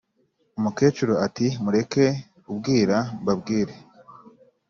Umukecuru 0.57 1.13
ati"mureke 1.25 2.05
ubwira 2.51 2.97
mbabwire" 3.21 3.73